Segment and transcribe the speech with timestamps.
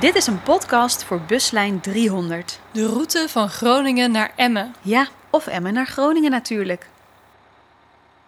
[0.00, 2.60] Dit is een podcast voor buslijn 300.
[2.72, 4.74] De route van Groningen naar Emmen.
[4.82, 6.88] Ja, of Emmen naar Groningen natuurlijk.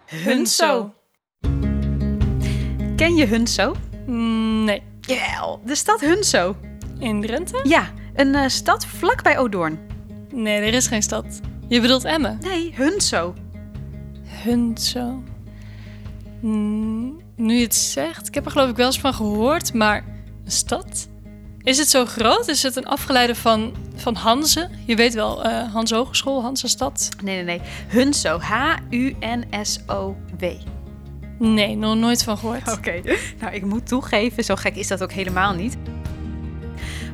[0.05, 0.93] Hunso.
[2.95, 3.75] Ken je Hunso?
[4.07, 4.81] Mm, Nee.
[5.01, 6.55] Jawel, de stad Hunso.
[6.99, 7.59] In Drenthe?
[7.63, 9.79] Ja, een eh, stad vlakbij Odoorn.
[10.29, 11.39] Nee, er is geen stad.
[11.67, 12.37] Je bedoelt Emmen?
[12.41, 13.33] Nee, Hunso.
[14.25, 15.23] Hunso.
[16.41, 20.03] Mm, nu je het zegt, ik heb er geloof ik wel eens van gehoord, maar
[20.45, 21.07] een stad?
[21.63, 22.47] Is het zo groot?
[22.47, 24.69] Is het een afgeleide van, van Hanze?
[24.85, 27.09] Je weet wel, eh Hans Hogeschool, Hanzestad?
[27.23, 27.61] Nee, nee, nee.
[27.87, 28.39] Hunso.
[28.39, 30.43] H-U-N-S-O-W.
[31.39, 32.71] Nee, nog nooit van gehoord.
[32.71, 33.01] Oké,
[33.39, 35.77] nou ik moet toegeven, zo gek is dat ook helemaal niet.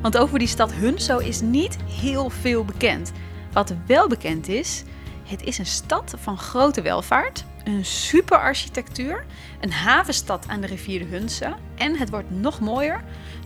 [0.02, 3.12] Want over die stad Hunso is niet heel veel bekend.
[3.52, 4.84] Wat wel bekend is,
[5.28, 9.26] het is een stad van grote welvaart, een super architectuur,
[9.60, 13.04] een havenstad aan de rivier de Hunze en het wordt nog mooier.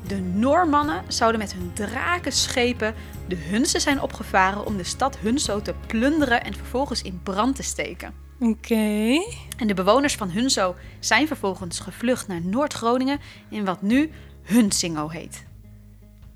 [0.07, 2.95] De Noormannen zouden met hun drakenschepen
[3.27, 7.63] de Hunze zijn opgevaren om de stad Hunso te plunderen en vervolgens in brand te
[7.63, 8.13] steken.
[8.39, 9.17] Oké.
[9.57, 14.11] En de bewoners van Hunso zijn vervolgens gevlucht naar Noord-Groningen in wat nu
[14.43, 15.45] Hunsingo heet.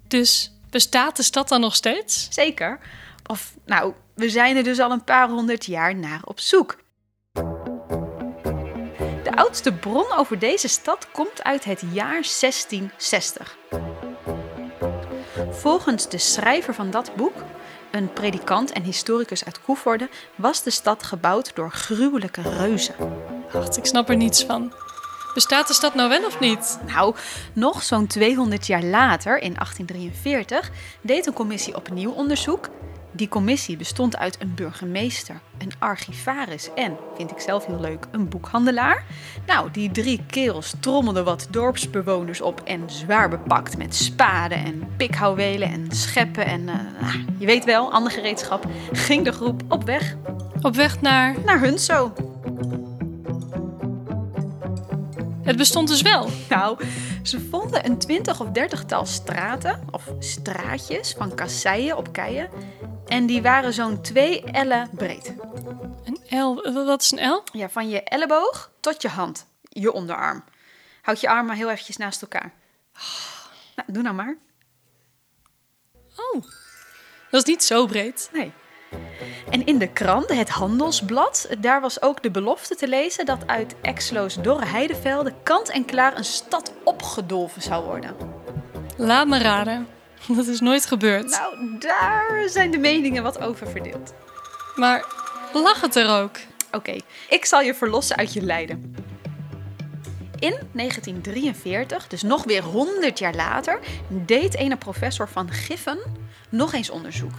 [0.07, 2.27] Dus bestaat de stad dan nog steeds?
[2.29, 2.79] Zeker.
[3.25, 6.77] Of nou, we zijn er dus al een paar honderd jaar naar op zoek.
[9.37, 13.57] De oudste bron over deze stad komt uit het jaar 1660.
[15.49, 17.33] Volgens de schrijver van dat boek,
[17.91, 22.95] een predikant en historicus uit Koevoorde, was de stad gebouwd door gruwelijke reuzen.
[23.51, 24.73] Wacht, ik snap er niets van.
[25.33, 26.79] Bestaat de stad nou wel of niet?
[26.85, 27.15] Nou,
[27.53, 32.69] nog zo'n 200 jaar later, in 1843, deed een commissie opnieuw onderzoek.
[33.17, 38.29] Die commissie bestond uit een burgemeester, een archivaris en, vind ik zelf heel leuk, een
[38.29, 39.05] boekhandelaar.
[39.45, 45.69] Nou, die drie kerels trommelden wat dorpsbewoners op en zwaar bepakt met spaden en pikhouwelen
[45.69, 50.15] en scheppen en, eh, nou, je weet wel, ander gereedschap, ging de groep op weg
[50.61, 51.35] Op weg naar.
[51.45, 52.13] naar Hunso.
[55.43, 56.29] Het bestond dus wel.
[56.49, 56.77] Nou,
[57.27, 62.49] ze vonden een twintig of dertigtal straten, of straatjes, van kasseien op keien.
[63.05, 65.33] En die waren zo'n twee ellen breed.
[66.03, 66.73] Een L.
[66.85, 67.43] Wat is een L?
[67.51, 70.43] Ja, van je elleboog tot je hand, je onderarm.
[71.01, 72.53] Houd je armen heel eventjes naast elkaar.
[73.75, 74.37] Nou, doe nou maar.
[76.15, 76.43] Oh.
[77.31, 78.29] Dat is niet zo breed.
[78.33, 78.51] Nee.
[79.49, 83.75] En in de krant, het Handelsblad, daar was ook de belofte te lezen dat uit
[83.81, 88.15] Exlo's dorre heidevelden kant en klaar een stad opgedolven zou worden.
[88.97, 89.87] Laat me raden.
[90.27, 91.29] Dat is nooit gebeurd.
[91.29, 94.13] Nou, daar zijn de meningen wat over verdeeld.
[94.75, 95.05] Maar
[95.53, 96.37] lag het er ook?
[96.71, 96.95] Oké,
[97.29, 98.95] ik zal je verlossen uit je lijden.
[100.39, 105.99] In 1943, dus nog weer 100 jaar later, deed ene professor van Giffen
[106.49, 107.33] nog eens onderzoek.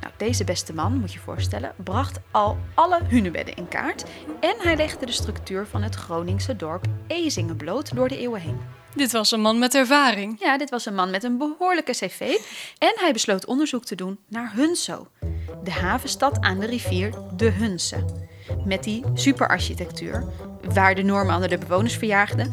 [0.00, 4.04] Nou, deze beste man, moet je voorstellen, bracht al alle hunebedden in kaart
[4.40, 8.60] en hij legde de structuur van het Groningse dorp Ezingen bloot door de eeuwen heen.
[8.94, 10.40] Dit was een man met ervaring.
[10.40, 12.20] Ja, dit was een man met een behoorlijke cv
[12.78, 15.08] en hij besloot onderzoek te doen naar Hunso,
[15.64, 18.04] de havenstad aan de rivier de Hunse.
[18.64, 20.24] Met die superarchitectuur,
[20.74, 22.52] waar de Noormannen de bewoners verjaagden.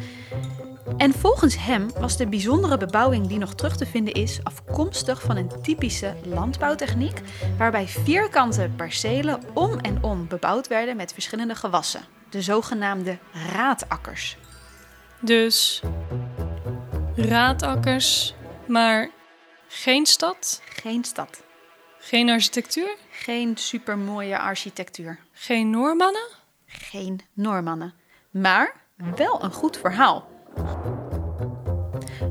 [0.97, 5.38] En volgens hem was de bijzondere bebouwing die nog terug te vinden is afkomstig van
[5.38, 7.22] een typische landbouwtechniek,
[7.57, 13.18] waarbij vierkante percelen om en om bebouwd werden met verschillende gewassen, de zogenaamde
[13.53, 14.38] raadakkers.
[15.19, 15.81] Dus
[17.16, 18.34] raadakkers,
[18.67, 19.09] maar
[19.67, 21.44] geen stad, Geen stad,
[22.00, 25.19] geen architectuur, geen supermooie architectuur.
[25.31, 26.28] geen Noormannen.
[26.66, 27.94] geen Noormannen.
[28.31, 28.75] Maar
[29.16, 30.34] wel een goed verhaal.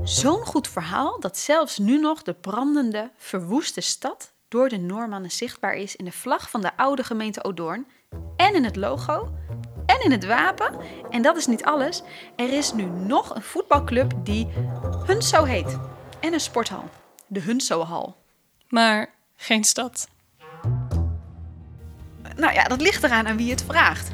[0.03, 5.75] Zo'n goed verhaal dat zelfs nu nog de brandende, verwoeste stad door de Noormannen zichtbaar
[5.75, 7.87] is in de vlag van de oude gemeente Odoorn
[8.37, 9.35] en in het logo
[9.87, 10.77] en in het wapen.
[11.11, 12.03] En dat is niet alles.
[12.37, 14.49] Er is nu nog een voetbalclub die
[15.06, 15.79] Hunso heet
[16.21, 16.88] en een sporthal,
[17.26, 18.17] de Hunsohal.
[18.69, 20.09] Maar geen stad.
[22.37, 24.11] Nou ja, dat ligt eraan aan wie het vraagt.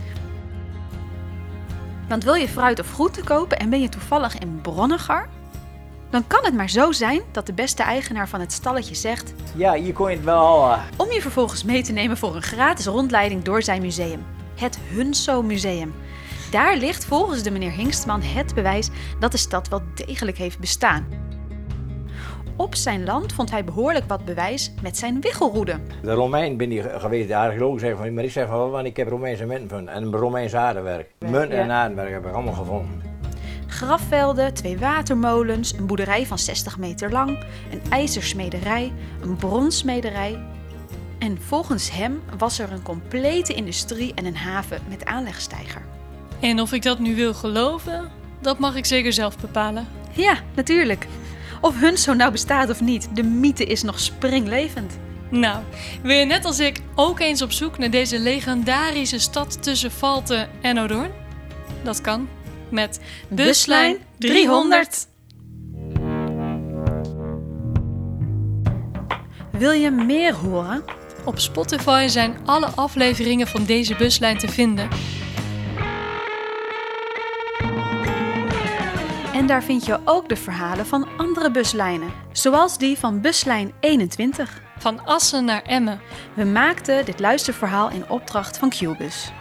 [2.10, 5.28] Want wil je fruit of groente kopen en ben je toevallig in Bronnegar?
[6.10, 9.74] Dan kan het maar zo zijn dat de beste eigenaar van het stalletje zegt Ja,
[9.74, 10.84] hier kon je het wel halen.
[10.96, 14.24] om je vervolgens mee te nemen voor een gratis rondleiding door zijn museum.
[14.56, 15.94] Het Hunso Museum.
[16.50, 18.88] Daar ligt volgens de meneer Hingstman het bewijs
[19.20, 21.06] dat de stad wel degelijk heeft bestaan.
[22.56, 25.78] Op zijn land vond hij behoorlijk wat bewijs met zijn wiggelroede.
[26.02, 28.96] De Romein ben die geweest, de archeologen zeggen van, maar ik zeg van, want ik
[28.96, 31.10] heb Romeinse munten gevonden en Romeins aardewerk.
[31.18, 33.02] Munt en aardewerk heb ik allemaal gevonden.
[33.66, 37.38] grafvelden, twee watermolens, een boerderij van 60 meter lang,
[37.72, 38.92] een ijzersmederij,
[39.22, 40.38] een bronsmederij.
[41.18, 45.82] En volgens hem was er een complete industrie en een haven met aanlegsteiger.
[46.40, 48.10] En of ik dat nu wil geloven,
[48.40, 49.86] dat mag ik zeker zelf bepalen.
[50.12, 51.06] Ja, natuurlijk.
[51.60, 54.98] Of Hunso nou bestaat of niet, de mythe is nog springlevend.
[55.30, 55.62] Nou,
[56.02, 60.48] wil je net als ik ook eens op zoek naar deze legendarische stad tussen Valten
[60.60, 61.10] en Odoorn?
[61.82, 62.28] Dat kan
[62.70, 65.06] met Buslijn 300.
[69.50, 70.84] Wil je meer horen?
[71.24, 74.88] Op Spotify zijn alle afleveringen van deze buslijn te vinden.
[79.40, 84.62] En daar vind je ook de verhalen van andere buslijnen, zoals die van buslijn 21.
[84.78, 86.00] Van Assen naar Emmen.
[86.34, 89.32] We maakten dit luisterverhaal in opdracht van Qbus.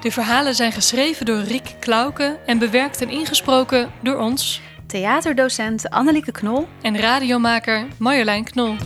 [0.00, 6.32] De verhalen zijn geschreven door Riek Klauke en bewerkt en ingesproken door ons Theaterdocent Annelieke
[6.32, 8.76] Knol en radiomaker Marjolein Knol.